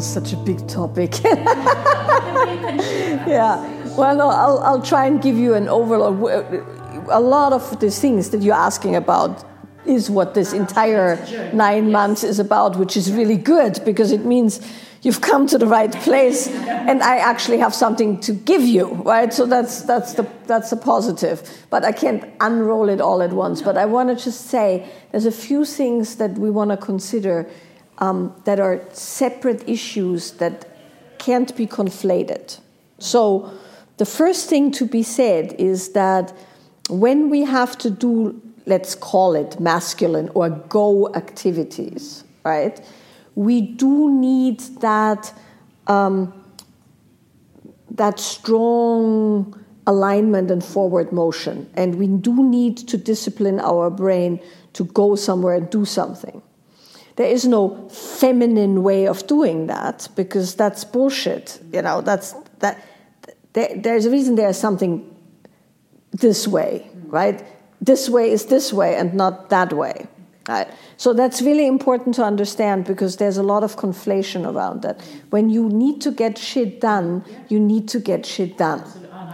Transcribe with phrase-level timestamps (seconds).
[0.00, 1.22] is such a big topic.
[3.24, 3.60] yeah.
[3.96, 6.14] Well, no, I'll, I'll try and give you an overall.
[7.10, 9.44] A lot of the things that you're asking about
[9.84, 11.16] is what this entire
[11.52, 14.60] nine months is about, which is really good because it means
[15.02, 19.32] you've come to the right place and I actually have something to give you, right?
[19.32, 21.42] So that's, that's, the, that's the positive.
[21.70, 23.62] But I can't unroll it all at once.
[23.62, 27.48] But I want to just say there's a few things that we want to consider
[28.00, 30.66] um, that are separate issues that
[31.18, 32.58] can't be conflated.
[32.98, 33.52] So
[33.98, 36.32] the first thing to be said is that
[36.88, 42.80] when we have to do, let's call it masculine or go activities, right?
[43.34, 45.32] we do need that
[45.86, 46.32] um,
[47.90, 54.38] that strong alignment and forward motion, and we do need to discipline our brain
[54.74, 56.42] to go somewhere and do something.
[57.16, 61.60] There is no feminine way of doing that because that's bullshit.
[61.72, 62.84] You know, that's that.
[63.52, 65.04] There, there's a reason there's something
[66.12, 67.44] this way, right?
[67.80, 70.06] This way is this way and not that way.
[70.48, 70.68] Right?
[70.96, 75.00] So that's really important to understand because there's a lot of conflation around that.
[75.30, 78.82] When you need to get shit done, you need to get shit done.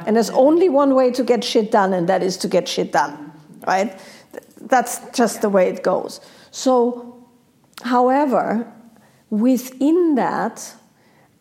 [0.07, 2.93] And there's only one way to get shit done, and that is to get shit
[2.93, 3.33] done.
[3.67, 3.99] Right?
[4.61, 6.21] That's just the way it goes.
[6.51, 7.16] So,
[7.83, 8.73] however,
[9.31, 10.75] within that,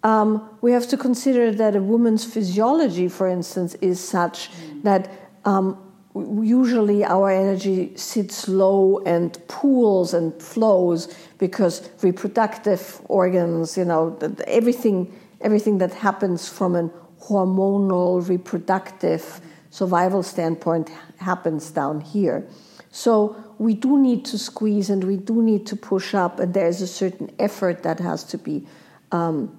[0.03, 4.52] um, we have to consider that a woman's physiology, for instance, is such
[4.83, 5.09] that
[5.45, 5.77] um,
[6.16, 15.11] usually our energy sits low and pools and flows because reproductive organs, you know, everything,
[15.42, 22.47] everything that happens from an hormonal reproductive survival standpoint happens down here.
[22.92, 26.67] So we do need to squeeze and we do need to push up, and there
[26.67, 28.67] is a certain effort that has to be
[29.11, 29.55] um,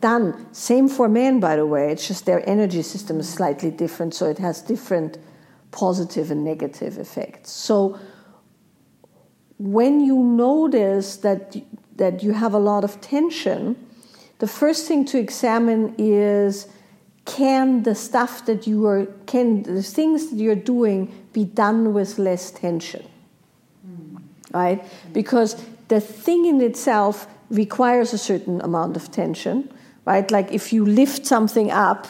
[0.00, 0.46] done.
[0.52, 1.92] Same for men, by the way.
[1.92, 5.18] It's just their energy system is slightly different, so it has different
[5.70, 7.50] positive and negative effects.
[7.50, 7.98] So
[9.58, 11.56] when you notice that
[11.96, 13.74] that you have a lot of tension,
[14.38, 16.68] the first thing to examine is
[17.26, 22.18] can the stuff that you are can the things that you're doing be done with
[22.18, 23.04] less tension
[23.86, 24.20] mm.
[24.54, 29.68] right because the thing in itself requires a certain amount of tension
[30.04, 32.06] right like if you lift something up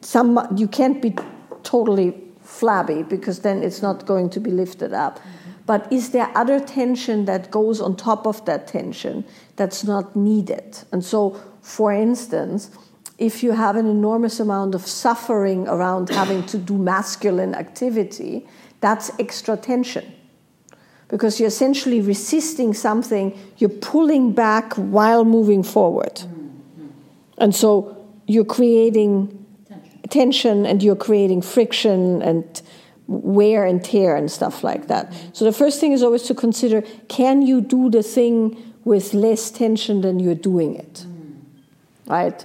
[0.00, 1.14] some you can't be
[1.62, 2.14] totally
[2.44, 5.18] flabby because then it's not going to be lifted up.
[5.18, 5.50] Mm-hmm.
[5.66, 9.24] But is there other tension that goes on top of that tension
[9.56, 10.78] that's not needed?
[10.92, 12.70] And so, for instance,
[13.18, 18.46] if you have an enormous amount of suffering around having to do masculine activity,
[18.80, 20.12] that's extra tension.
[21.08, 26.14] Because you're essentially resisting something, you're pulling back while moving forward.
[26.14, 26.88] Mm-hmm.
[27.38, 29.44] And so you're creating
[30.10, 32.62] tension and you're creating friction and
[33.06, 35.12] wear and tear and stuff like that.
[35.32, 39.50] So the first thing is always to consider can you do the thing with less
[39.50, 41.06] tension than you're doing it?
[42.06, 42.44] Right?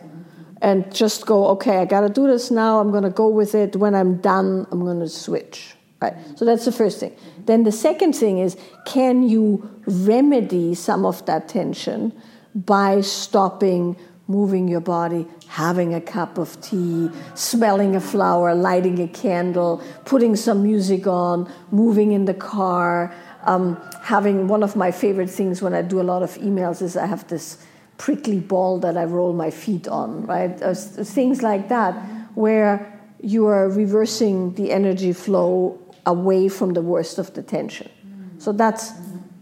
[0.62, 2.80] And just go, okay, I got to do this now.
[2.80, 3.76] I'm going to go with it.
[3.76, 5.76] When I'm done, I'm going to switch.
[6.02, 6.14] Right?
[6.36, 7.16] So that's the first thing.
[7.46, 12.14] Then the second thing is can you remedy some of that tension
[12.56, 13.98] by stopping
[14.30, 20.36] moving your body, having a cup of tea, smelling a flower, lighting a candle, putting
[20.36, 23.14] some music on, moving in the car.
[23.46, 26.96] Um, having one of my favorite things when I do a lot of emails is
[26.96, 27.58] I have this
[28.00, 30.60] prickly ball that I roll my feet on, right?
[30.60, 31.94] Uh, things like that,
[32.34, 37.92] where you are reversing the energy flow away from the worst of the tension.
[38.40, 38.94] So that's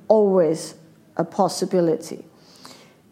[0.07, 0.75] always
[1.15, 2.25] a possibility.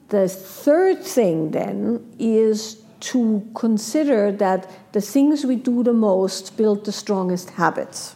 [0.09, 2.81] The third thing then is
[3.11, 8.15] to consider that the things we do the most build the strongest habits.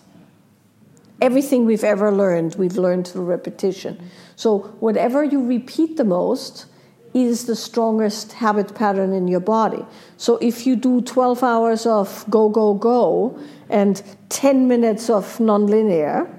[1.22, 4.10] Everything we've ever learned, we've learned through repetition.
[4.36, 6.66] So, whatever you repeat the most
[7.14, 9.86] is the strongest habit pattern in your body.
[10.18, 13.40] So, if you do 12 hours of go, go, go
[13.70, 16.30] and 10 minutes of nonlinear,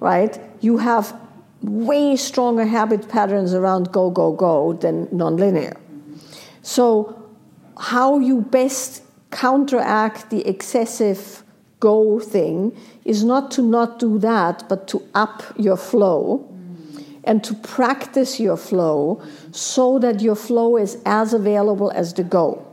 [0.00, 1.18] right, you have
[1.62, 5.76] way stronger habit patterns around go, go, go than nonlinear.
[6.62, 7.20] So,
[7.78, 11.42] how you best counteract the excessive
[11.80, 16.53] go thing is not to not do that, but to up your flow
[17.26, 22.66] and to practice your flow so that your flow is as available as the go.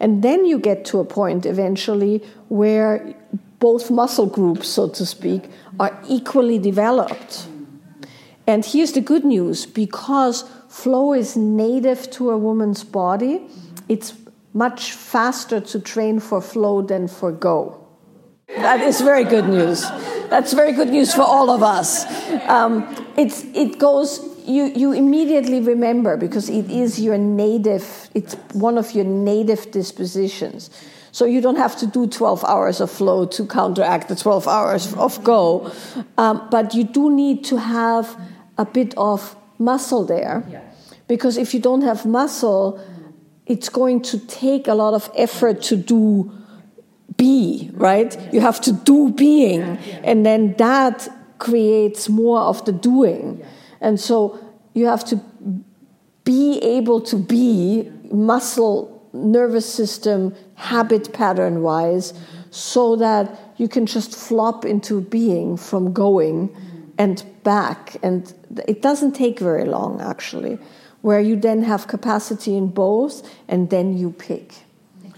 [0.00, 3.14] And then you get to a point eventually where
[3.58, 5.44] both muscle groups, so to speak,
[5.80, 7.48] are equally developed
[8.46, 13.46] and here's the good news because flow is native to a woman's body,
[13.88, 14.14] it's
[14.52, 17.83] much faster to train for flow than for go.
[18.48, 19.82] That is very good news.
[20.30, 22.04] That's very good news for all of us.
[22.48, 28.78] Um, it's, it goes, you, you immediately remember because it is your native, it's one
[28.78, 30.70] of your native dispositions.
[31.12, 34.94] So you don't have to do 12 hours of flow to counteract the 12 hours
[34.94, 35.72] of go.
[36.18, 38.20] Um, but you do need to have
[38.58, 40.42] a bit of muscle there.
[41.06, 42.80] Because if you don't have muscle,
[43.46, 46.32] it's going to take a lot of effort to do
[47.16, 48.16] be, right?
[48.32, 49.62] You have to do being.
[50.02, 51.08] And then that
[51.38, 53.44] creates more of the doing.
[53.80, 54.38] And so
[54.74, 55.20] you have to
[56.24, 62.14] be able to be muscle, nervous system, habit pattern wise,
[62.50, 66.54] so that you can just flop into being from going
[66.98, 67.96] and back.
[68.02, 68.32] And
[68.66, 70.58] it doesn't take very long, actually
[71.04, 74.63] where you then have capacity in both and then you pick.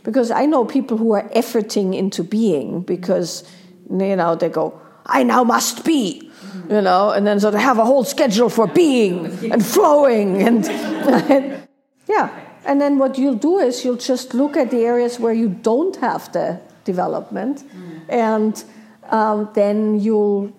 [0.07, 3.43] Because I know people who are efforting into being because,
[3.91, 6.31] you know, they go, I now must be,
[6.71, 10.65] you know, and then so they have a whole schedule for being and flowing and,
[10.65, 11.69] and
[12.09, 12.31] yeah.
[12.65, 15.97] And then what you'll do is you'll just look at the areas where you don't
[15.97, 17.65] have the development
[18.09, 18.63] and
[19.11, 20.53] um, then you'll,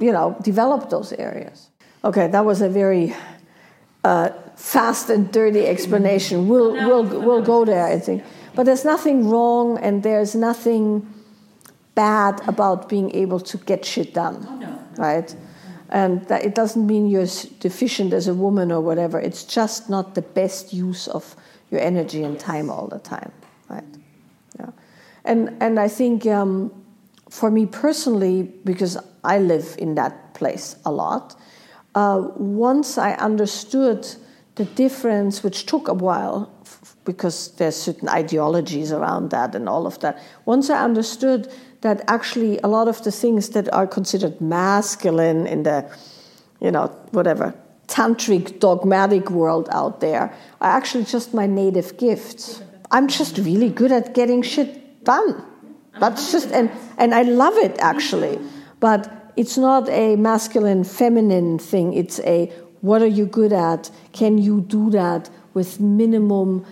[0.00, 1.68] you know, develop those areas.
[2.02, 3.14] Okay, that was a very
[4.02, 6.48] uh, fast and dirty explanation.
[6.48, 8.24] We'll, we'll, we'll go there, I think.
[8.58, 11.06] But there's nothing wrong and there's nothing
[11.94, 15.32] bad about being able to get shit done, oh, right?
[15.90, 17.28] And that it doesn't mean you're
[17.60, 19.20] deficient as a woman or whatever.
[19.20, 21.36] It's just not the best use of
[21.70, 23.30] your energy and time all the time,
[23.68, 23.84] right?
[24.58, 24.70] Yeah.
[25.24, 26.72] And, and I think um,
[27.30, 31.36] for me personally, because I live in that place a lot,
[31.94, 34.04] uh, once I understood
[34.56, 36.50] the difference, which took a while
[37.04, 40.20] because there's certain ideologies around that and all of that.
[40.44, 41.50] Once I understood
[41.80, 45.90] that actually a lot of the things that are considered masculine in the,
[46.60, 47.54] you know, whatever,
[47.86, 52.62] tantric, dogmatic world out there are actually just my native gifts.
[52.90, 55.44] I'm just really good at getting shit done.
[56.00, 58.38] That's just, and, and I love it actually.
[58.80, 64.36] But it's not a masculine feminine thing it's a what are you good at can
[64.36, 66.66] you do that with minimum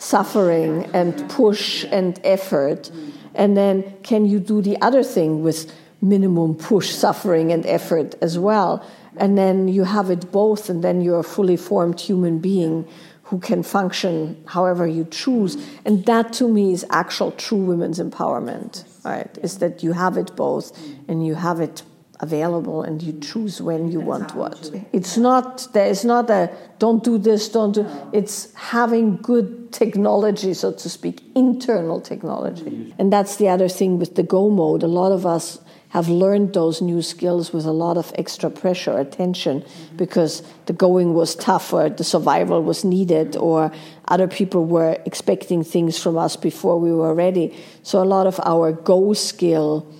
[0.00, 2.90] suffering and push and effort.
[3.34, 8.38] And then can you do the other thing with minimum push suffering and effort as
[8.38, 8.84] well?
[9.16, 12.88] And then you have it both and then you're a fully formed human being
[13.24, 15.56] who can function however you choose.
[15.84, 19.38] And that to me is actual true women's empowerment right?
[19.42, 21.82] Is that you have it both and you have it
[22.20, 24.70] available and you choose when you want what.
[24.92, 30.54] It's not, there is not a don't do this, don't do, it's having good technology,
[30.54, 32.94] so to speak, internal technology.
[32.98, 34.82] And that's the other thing with the go mode.
[34.82, 38.92] A lot of us have learned those new skills with a lot of extra pressure
[38.92, 39.64] or tension
[39.96, 43.72] because the going was tough or the survival was needed or
[44.06, 47.56] other people were expecting things from us before we were ready.
[47.82, 49.92] So a lot of our go skill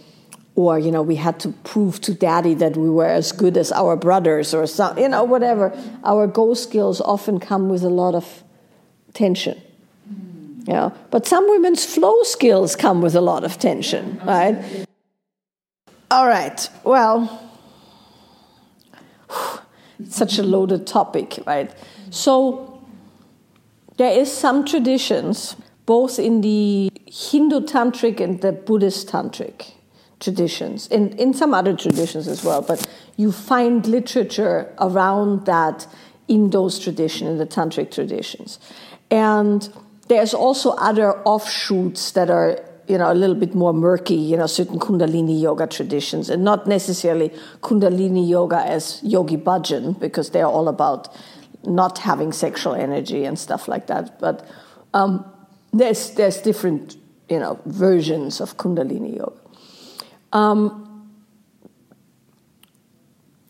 [0.68, 3.72] or you know we had to prove to daddy that we were as good as
[3.72, 5.72] our brothers or some you know whatever.
[6.04, 8.42] Our go skills often come with a lot of
[9.14, 9.60] tension.
[10.08, 10.70] Mm-hmm.
[10.70, 14.86] You know but some women's flow skills come with a lot of tension right?
[16.10, 16.68] all right.
[16.84, 17.50] Well
[20.08, 21.72] such a loaded topic right?
[22.10, 22.82] So
[23.96, 29.72] there is some traditions both in the hindu tantric and the buddhist tantric
[30.20, 32.86] traditions, in, in some other traditions as well, but
[33.16, 35.86] you find literature around that
[36.28, 38.58] in those traditions, in the tantric traditions.
[39.10, 39.68] And
[40.08, 42.58] there's also other offshoots that are
[42.88, 46.66] you know a little bit more murky you know certain kundalini yoga traditions and not
[46.66, 47.28] necessarily
[47.60, 51.08] kundalini yoga as yogi bhajan because they're all about
[51.64, 54.44] not having sexual energy and stuff like that but
[54.94, 55.24] um,
[55.72, 56.96] there's there's different
[57.28, 59.39] you know versions of kundalini yoga
[60.32, 60.86] um,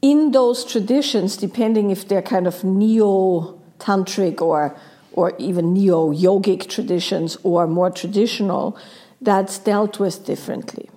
[0.02, 4.76] in those traditions, depending if they're kind of neo tantric or
[5.12, 8.78] or even neo yogic traditions or more traditional,
[9.20, 10.88] that's dealt with differently.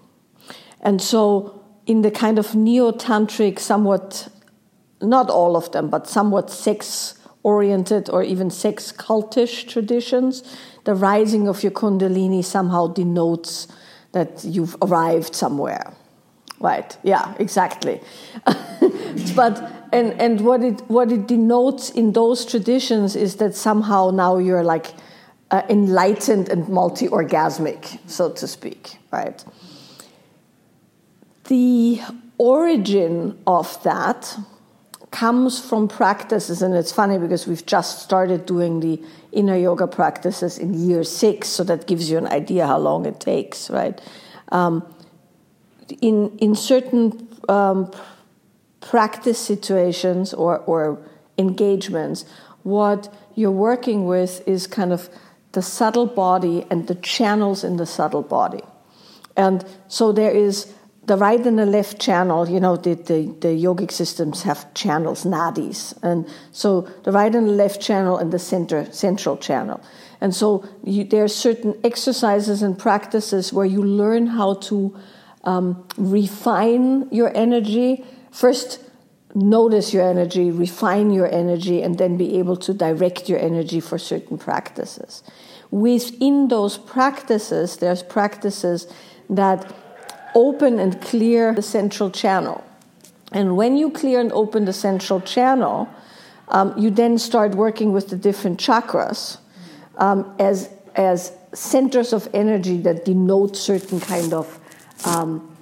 [0.82, 4.28] And so, in the kind of neo tantric, somewhat,
[5.02, 10.44] not all of them, but somewhat sex oriented or even sex cultish traditions,
[10.86, 13.68] the rising of your Kundalini somehow denotes
[14.14, 15.94] that you've arrived somewhere.
[16.60, 18.00] Right, yeah, exactly.
[19.36, 24.38] but and and what it what it denotes in those traditions is that somehow now
[24.38, 24.94] you're like
[25.52, 29.44] uh, enlightened and multi-orgasmic, so to speak, right?
[31.46, 32.02] The
[32.38, 34.36] origin of that
[35.14, 39.00] comes from practices, and it's funny because we've just started doing the
[39.32, 43.20] inner yoga practices in year six, so that gives you an idea how long it
[43.20, 44.02] takes, right?
[44.52, 44.84] Um,
[46.02, 47.92] in in certain um,
[48.82, 50.98] practice situations or, or
[51.38, 52.26] engagements,
[52.64, 55.10] what you're working with is kind of
[55.52, 58.64] the subtle body and the channels in the subtle body.
[59.38, 60.74] And so there is
[61.06, 65.26] the right and the left channel, you know, the, the, the yogic systems have channels,
[65.26, 65.94] nadis.
[66.02, 69.84] And so the right and the left channel and the center, central channel.
[70.22, 74.98] And so you, there are certain exercises and practices where you learn how to
[75.44, 78.06] um, refine your energy.
[78.32, 78.80] First,
[79.36, 83.98] notice your energy, refine your energy, and then be able to direct your energy for
[83.98, 85.22] certain practices.
[85.70, 88.88] Within those practices, there's practices
[89.30, 89.76] that
[90.36, 92.64] open and clear the central channel.
[93.32, 95.90] And when you clear and open the central channel,
[96.50, 99.38] um, you then start working with the different chakras
[99.98, 104.60] um, as, as centers of energy that denote certain kind of
[105.06, 105.56] um,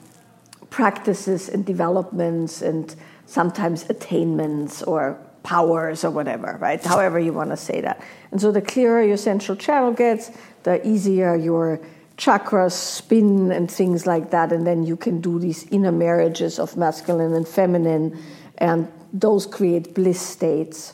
[0.69, 6.83] practices and developments and sometimes attainments or powers or whatever, right?
[6.83, 8.01] However you want to say that.
[8.31, 10.31] And so the clearer your central channel gets,
[10.63, 11.79] the easier your
[12.21, 14.51] chakras spin and things like that.
[14.51, 18.17] And then you can do these inner marriages of masculine and feminine,
[18.59, 20.93] and those create bliss states.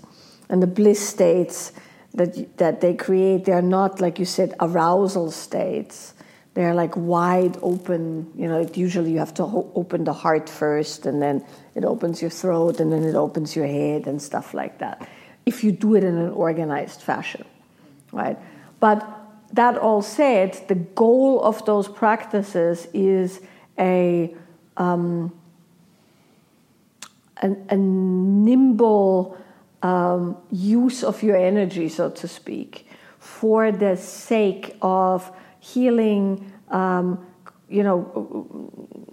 [0.49, 1.73] And the bliss states
[2.13, 6.13] that, that they create, they're not, like you said, arousal states.
[6.53, 8.31] They're like wide open.
[8.33, 12.21] You know, usually you have to ho- open the heart first, and then it opens
[12.21, 15.07] your throat, and then it opens your head, and stuff like that.
[15.45, 17.45] If you do it in an organized fashion,
[18.13, 18.37] right?
[18.79, 19.16] But
[19.53, 23.41] that all said, the goal of those practices is
[23.79, 24.35] a,
[24.75, 25.33] um,
[27.41, 29.37] a, a, nimble
[29.81, 32.87] um, use of your energy, so to speak,
[33.19, 37.25] for the sake of healing, um,
[37.69, 38.71] you know,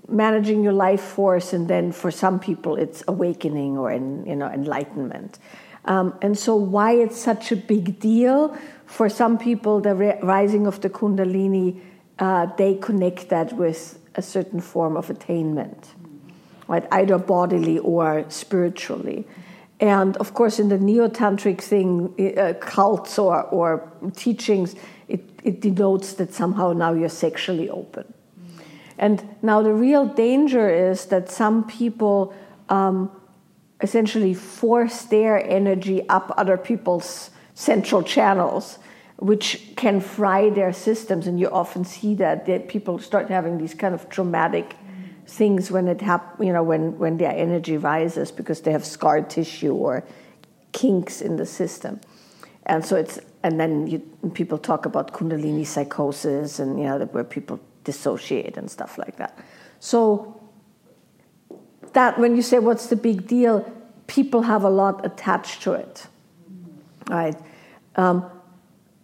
[0.08, 4.48] managing your life force, and then for some people it's awakening or in, you know
[4.48, 5.38] enlightenment.
[5.86, 8.56] Um, and so, why it's such a big deal?
[8.86, 11.80] For some people, the rising of the Kundalini,
[12.18, 15.94] uh, they connect that with a certain form of attainment,
[16.68, 16.86] right?
[16.92, 19.26] Either bodily or spiritually.
[19.80, 24.76] And of course, in the neo tantric thing, uh, cults or, or teachings,
[25.08, 28.12] it, it denotes that somehow now you're sexually open.
[28.96, 32.32] And now the real danger is that some people
[32.68, 33.10] um,
[33.84, 38.78] essentially force their energy up other people's central channels
[39.18, 41.26] which can fry their systems.
[41.26, 44.74] And you often see that, that people start having these kind of traumatic
[45.26, 49.22] things when it hap- you know when, when their energy rises because they have scar
[49.22, 50.04] tissue or
[50.72, 52.00] kinks in the system.
[52.66, 53.98] And so it's and then you,
[54.34, 59.38] people talk about kundalini psychosis and you know where people dissociate and stuff like that.
[59.80, 60.33] So
[61.94, 63.70] that when you say what's the big deal,
[64.06, 66.06] people have a lot attached to it,
[67.08, 67.36] right?
[67.96, 68.30] Um,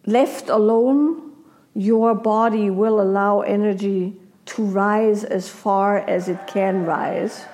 [0.07, 1.33] Left alone,
[1.75, 4.17] your body will allow energy
[4.47, 7.45] to rise as far as it can rise.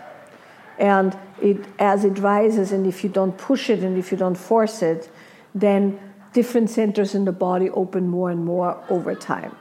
[0.78, 4.37] And it, as it rises, and if you don't push it and if you don't
[4.37, 5.11] force it,
[5.55, 5.99] then
[6.33, 9.57] different centers in the body open more and more over time.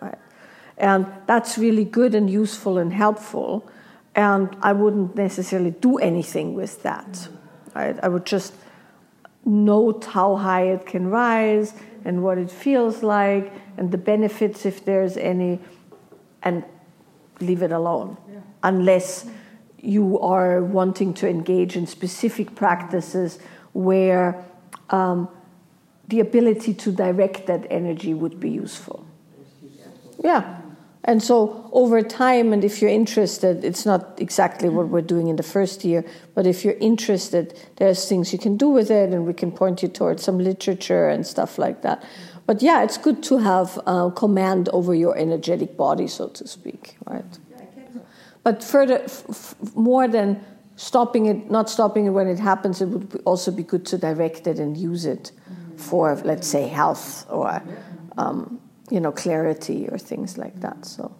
[0.00, 0.18] Right?
[0.78, 3.68] And that's really good and useful and helpful.
[4.16, 7.28] And I wouldn't necessarily do anything with that.
[7.74, 7.96] Right?
[8.02, 8.54] I would just
[9.46, 11.72] note how high it can rise
[12.04, 15.60] and what it feels like and the benefits if there's any
[16.42, 16.64] and
[17.40, 18.40] leave it alone yeah.
[18.64, 19.26] unless
[19.78, 23.38] you are wanting to engage in specific practices
[23.72, 24.44] where
[24.90, 25.28] um,
[26.08, 29.06] the ability to direct that energy would be useful
[30.24, 30.55] yeah
[31.06, 35.36] and so over time, and if you're interested, it's not exactly what we're doing in
[35.36, 39.24] the first year, but if you're interested, there's things you can do with it, and
[39.24, 42.02] we can point you towards some literature and stuff like that.
[42.44, 46.96] But yeah, it's good to have uh, command over your energetic body, so to speak,
[47.06, 47.24] right?
[48.42, 49.06] But further,
[49.74, 50.44] more than
[50.76, 54.46] stopping it, not stopping it when it happens, it would also be good to direct
[54.46, 55.32] it and use it
[55.76, 57.62] for, let's say, health or
[58.16, 58.60] um,
[58.90, 60.84] you know, clarity or things like that.
[60.84, 61.14] So,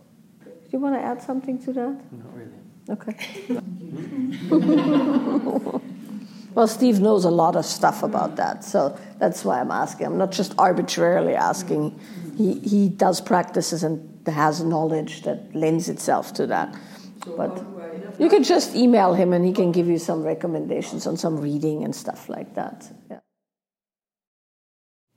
[0.44, 2.12] do you want to add something to that?
[2.12, 2.52] Not really.
[2.88, 3.16] Okay.
[6.56, 10.06] Well, Steve knows a lot of stuff about that, so that's why I'm asking.
[10.06, 12.00] I'm not just arbitrarily asking.
[12.38, 16.74] He, he does practices and has knowledge that lends itself to that.
[17.36, 17.62] But
[18.18, 21.84] you can just email him and he can give you some recommendations on some reading
[21.84, 22.90] and stuff like that.
[23.10, 23.20] Yeah.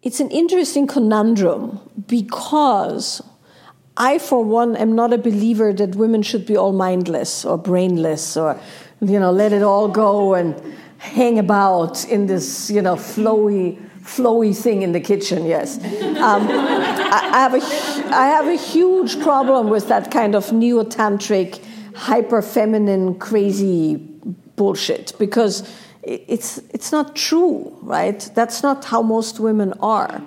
[0.01, 1.79] It's an interesting conundrum
[2.09, 3.21] because
[3.95, 8.35] I, for one, am not a believer that women should be all mindless or brainless
[8.35, 8.59] or,
[9.01, 10.55] you know, let it all go and
[10.97, 15.45] hang about in this, you know, flowy, flowy thing in the kitchen.
[15.45, 15.77] Yes,
[16.17, 17.61] um, I, have a,
[18.13, 21.63] I have a huge problem with that kind of neo-tantric,
[21.95, 23.97] hyper feminine, crazy
[24.55, 25.69] bullshit because
[26.03, 28.29] it's it's not true, right?
[28.33, 30.21] That's not how most women are.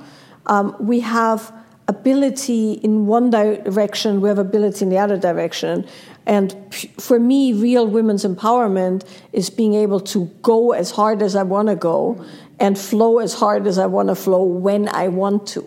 [0.46, 1.52] Um, we have
[1.88, 5.86] ability in one direction, we have ability in the other direction.
[6.26, 6.54] And
[6.98, 11.68] for me, real women's empowerment is being able to go as hard as I want
[11.68, 12.24] to go
[12.60, 15.66] and flow as hard as I want to flow when I want to,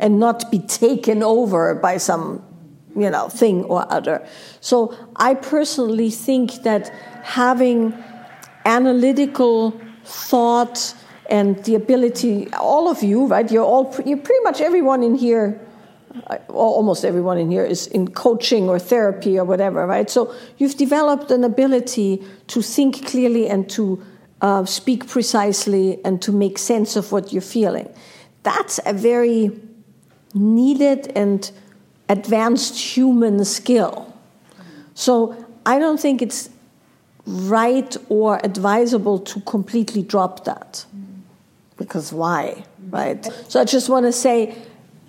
[0.00, 2.44] and not be taken over by some,
[2.96, 4.26] you know, thing or other.
[4.60, 6.88] So I personally think that
[7.22, 7.94] having
[8.64, 10.94] analytical thought
[11.30, 13.50] and the ability, all of you, right?
[13.50, 15.60] You're all, you're pretty much everyone in here,
[16.26, 20.10] uh, almost everyone in here is in coaching or therapy or whatever, right?
[20.10, 24.02] So you've developed an ability to think clearly and to
[24.40, 27.88] uh, speak precisely and to make sense of what you're feeling.
[28.42, 29.52] That's a very
[30.34, 31.50] needed and
[32.08, 34.12] advanced human skill.
[34.94, 36.50] So I don't think it's
[37.24, 40.84] right or advisable to completely drop that.
[41.82, 43.24] Because why, right?
[43.48, 44.56] So I just want to say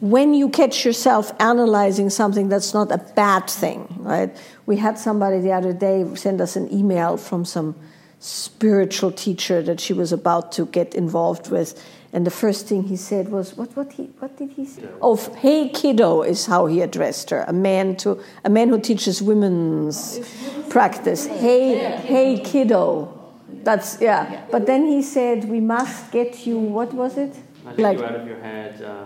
[0.03, 4.35] when you catch yourself analyzing something, that's not a bad thing, right?
[4.65, 7.75] We had somebody the other day send us an email from some
[8.19, 11.81] spiritual teacher that she was about to get involved with.
[12.11, 13.75] And the first thing he said was, "What?
[13.77, 13.93] What?
[13.93, 14.03] He?
[14.19, 14.83] What did he say?
[15.01, 17.45] Oh, hey kiddo is how he addressed her.
[17.47, 21.25] A man to a man who teaches women's oh, practice.
[21.27, 23.22] Hey, hey kiddo.
[23.63, 24.45] That's yeah.
[24.51, 26.57] But then he said, we must get you.
[26.57, 27.35] What was it?
[27.65, 28.81] I like you out of your head.
[28.81, 29.05] Uh,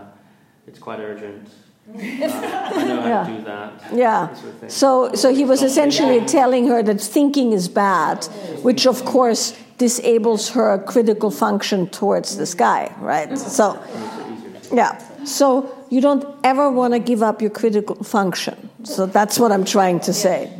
[0.65, 1.49] it's quite urgent.
[1.89, 3.23] Uh, I know how yeah.
[3.23, 3.83] to do that.
[3.93, 4.33] Yeah.
[4.33, 8.25] Sort of so, so he was essentially telling her that thinking is bad,
[8.61, 13.37] which of course disables her critical function towards the sky, right?
[13.37, 13.81] So,
[14.73, 14.97] yeah.
[15.23, 18.69] So you don't ever want to give up your critical function.
[18.83, 20.51] So that's what I'm trying to say.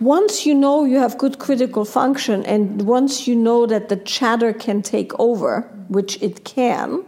[0.00, 4.52] Once you know you have good critical function, and once you know that the chatter
[4.52, 7.04] can take over, which it can,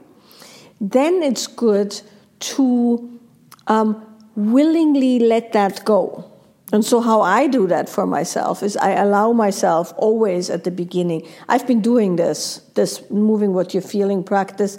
[0.78, 2.00] then it's good
[2.38, 3.18] to
[3.66, 4.04] um,
[4.36, 6.28] willingly let that go.
[6.72, 10.70] And so, how I do that for myself is I allow myself always at the
[10.70, 11.26] beginning.
[11.48, 14.78] I've been doing this, this moving what you're feeling practice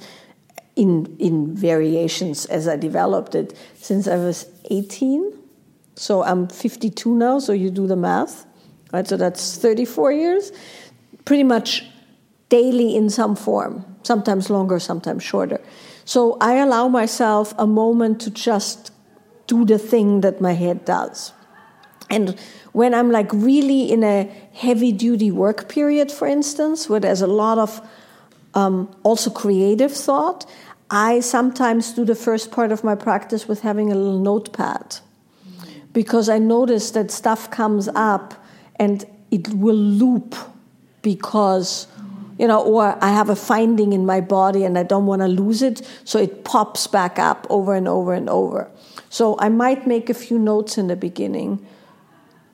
[0.76, 5.43] in, in variations as I developed it since I was 18.
[5.96, 8.46] So, I'm 52 now, so you do the math,
[8.92, 9.08] right?
[9.08, 10.52] So, that's 34 years.
[11.26, 11.86] Pretty much
[12.50, 15.62] daily in some form, sometimes longer, sometimes shorter.
[16.06, 18.92] So, I allow myself a moment to just
[19.48, 21.34] do the thing that my head does.
[22.10, 22.40] And
[22.74, 27.28] when I'm like really in a heavy duty work period, for instance, where there's a
[27.28, 27.82] lot of
[28.54, 30.46] um, also creative thought,
[30.90, 35.00] I sometimes do the first part of my practice with having a little notepad
[35.94, 38.34] because I notice that stuff comes up
[38.78, 40.36] and it will loop
[41.02, 41.88] because
[42.40, 45.28] you know or i have a finding in my body and i don't want to
[45.28, 48.72] lose it so it pops back up over and over and over
[49.10, 51.64] so i might make a few notes in the beginning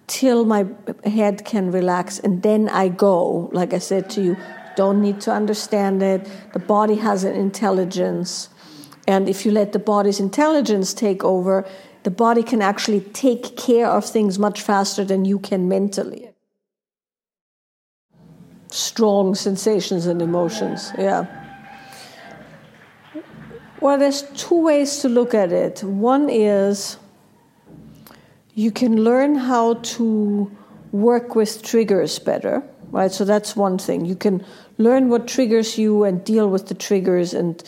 [0.10, 0.66] till my
[1.06, 3.50] head can relax and then I go.
[3.54, 4.38] Like I said to you,
[4.76, 6.28] don't need to understand it.
[6.54, 8.50] The body has an intelligence.
[9.08, 11.66] And if you let the body's intelligence take over,
[12.10, 16.32] the body can actually take care of things much faster than you can mentally.
[18.72, 21.28] Strong sensations and emotions, yeah.
[23.80, 25.84] Well, there's two ways to look at it.
[25.84, 26.98] One is
[28.56, 30.50] you can learn how to
[30.92, 33.12] work with triggers better, right?
[33.12, 34.04] So that's one thing.
[34.04, 34.44] You can
[34.80, 37.64] learn what triggers you and deal with the triggers and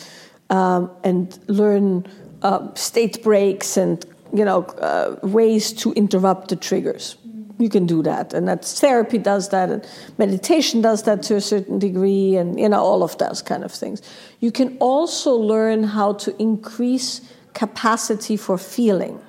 [0.50, 2.06] um, and learn
[2.42, 7.16] uh, state breaks and you know uh, ways to interrupt the triggers.
[7.58, 9.86] You can do that, and that's therapy does that, and
[10.18, 13.72] meditation does that to a certain degree, and you know all of those kind of
[13.72, 14.02] things.
[14.40, 17.20] You can also learn how to increase
[17.52, 19.20] capacity for feeling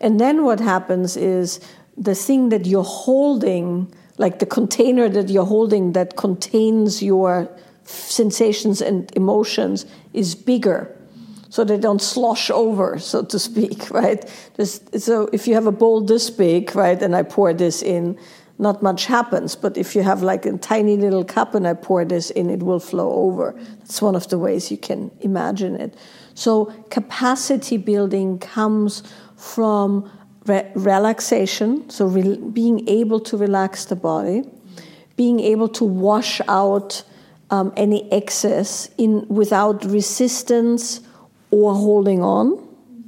[0.00, 1.60] and then what happens is
[1.96, 7.48] the thing that you're holding, like the container that you're holding that contains your
[7.84, 10.96] sensations and emotions is bigger
[11.50, 14.26] so they don't slosh over, so to speak, right?
[14.64, 18.16] so if you have a bowl this big, right, and I pour this in,
[18.58, 19.56] not much happens.
[19.56, 22.62] But if you have like a tiny little cup and I pour this in, it
[22.62, 23.54] will flow over.
[23.80, 25.96] That's one of the ways you can imagine it.
[26.34, 29.02] So capacity building comes
[29.36, 30.08] from
[30.46, 34.44] re- relaxation, so re- being able to relax the body,
[35.16, 37.02] being able to wash out
[37.50, 41.00] um, any excess in without resistance
[41.50, 42.56] or holding on,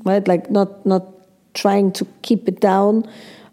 [0.04, 0.26] right?
[0.26, 1.06] Like not not
[1.54, 3.08] trying to keep it down,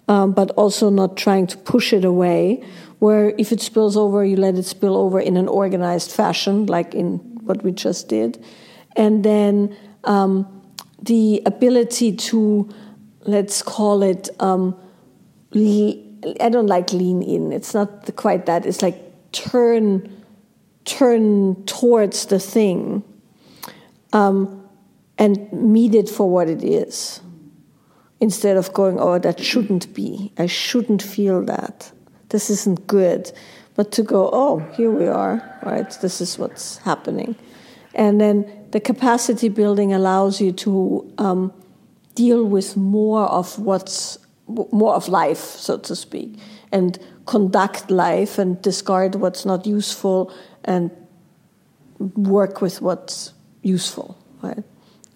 [0.07, 2.63] um, but also not trying to push it away.
[2.99, 6.93] Where if it spills over, you let it spill over in an organized fashion, like
[6.93, 8.43] in what we just did,
[8.95, 10.45] and then um,
[11.01, 12.69] the ability to
[13.25, 14.29] let's call it.
[14.39, 14.75] Um,
[15.53, 16.09] le-
[16.41, 17.53] I don't like lean in.
[17.53, 18.65] It's not quite that.
[18.65, 20.23] It's like turn
[20.85, 23.03] turn towards the thing.
[24.11, 24.58] Um,
[25.19, 27.21] and meet it for what it is
[28.21, 30.31] instead of going, oh, that shouldn't be.
[30.37, 31.91] I shouldn't feel that.
[32.29, 33.31] This isn't good.
[33.75, 35.89] But to go, oh, here we are, right?
[36.01, 37.35] This is what's happening.
[37.93, 41.53] And then the capacity building allows you to um,
[42.15, 46.39] deal with more of what's more of life, so to speak,
[46.71, 50.33] and conduct life and discard what's not useful
[50.65, 50.89] and
[51.99, 54.63] work with what's useful, right?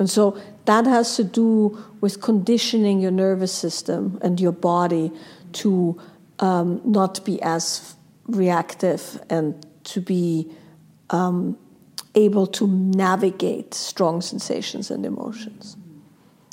[0.03, 5.13] And so that has to do with conditioning your nervous system and your body
[5.53, 5.97] to
[6.39, 7.95] um, not be as
[8.27, 10.51] reactive and to be
[11.09, 11.57] um,
[12.15, 15.77] able to navigate strong sensations and emotions.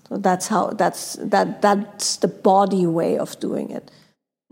[0.08, 3.90] So that's how that's that that's the body way of doing it.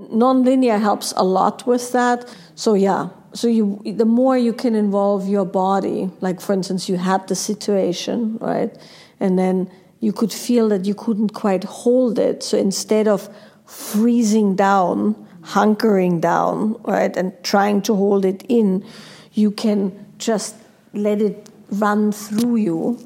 [0.00, 2.34] Nonlinear helps a lot with that.
[2.56, 6.96] So yeah, so you the more you can involve your body like for instance you
[6.96, 8.76] had the situation right?
[9.20, 12.42] And then you could feel that you couldn't quite hold it.
[12.44, 13.28] So instead of
[13.66, 18.84] freezing down hunkering down right and trying to hold it in
[19.32, 20.56] you can just
[20.92, 22.98] let it run through you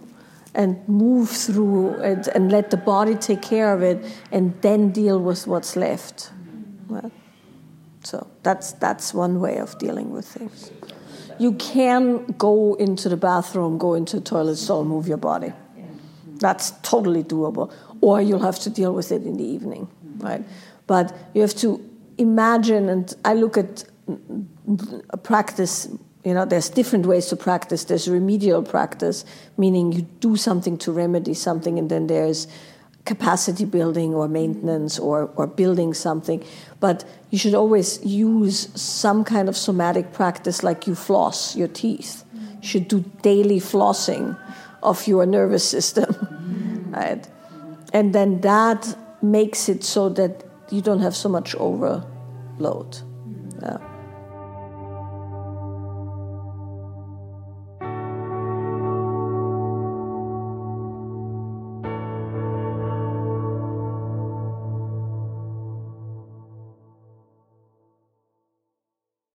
[0.54, 5.18] and move through it and let the body take care of it and then deal
[5.18, 6.30] with what's left.
[6.88, 7.12] Right?
[8.02, 10.70] So that's that's one way of dealing with things.
[11.38, 15.52] You can go into the bathroom, go into the toilet stall, move your body.
[16.38, 17.72] That's totally doable.
[18.00, 19.88] Or you'll have to deal with it in the evening,
[20.18, 20.44] right?
[20.86, 21.80] But you have to
[22.18, 23.84] imagine, and I look at
[25.22, 25.88] practice
[26.24, 29.24] you know there's different ways to practice there's remedial practice
[29.56, 32.46] meaning you do something to remedy something and then there's
[33.04, 35.04] capacity building or maintenance mm.
[35.04, 36.44] or, or building something.
[36.80, 42.24] But you should always use some kind of somatic practice like you floss your teeth.
[42.34, 44.38] You should do daily flossing
[44.82, 46.90] of your nervous system.
[46.90, 47.26] right?
[47.92, 52.98] And then that makes it so that you don't have so much overload.
[53.60, 53.91] Yeah.